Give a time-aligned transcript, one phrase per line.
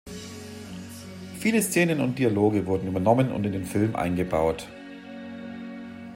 [1.37, 4.67] Viele Szenen und Dialoge wurden übernommen und in den Film eingebaut.